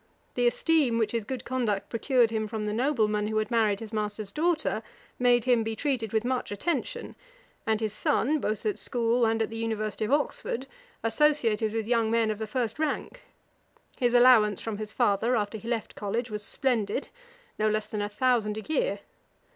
The 0.33 0.47
esteem 0.47 0.97
which 0.97 1.11
his 1.11 1.25
good 1.25 1.45
conduct 1.45 1.91
procured 1.91 2.31
him 2.31 2.47
from 2.47 2.65
the 2.65 2.73
nobleman 2.73 3.27
who 3.27 3.37
had 3.37 3.51
married 3.51 3.79
his 3.81 3.93
master's 3.93 4.31
daughter, 4.31 4.81
made 5.19 5.43
him 5.43 5.61
be 5.61 5.75
treated 5.75 6.11
with 6.11 6.25
much 6.25 6.49
attention; 6.51 7.15
and 7.67 7.79
his 7.79 7.93
son, 7.93 8.39
both 8.39 8.65
at 8.65 8.79
school 8.79 9.27
and 9.27 9.43
at 9.43 9.51
the 9.51 9.57
University 9.59 10.05
of 10.05 10.11
Oxford, 10.11 10.65
associated 11.03 11.71
with 11.73 11.85
young 11.85 12.09
men 12.09 12.31
of 12.31 12.39
the 12.39 12.47
first 12.47 12.79
rank. 12.79 13.21
His 13.99 14.15
allowance 14.15 14.59
from 14.59 14.79
his 14.79 14.91
father, 14.91 15.35
after 15.35 15.59
he 15.59 15.67
left 15.67 15.93
college, 15.93 16.31
was 16.31 16.41
splendid; 16.41 17.09
no 17.59 17.69
less 17.69 17.85
than 17.87 18.01
a 18.01 18.09
thousand 18.09 18.57
a 18.57 18.61
year. 18.61 19.01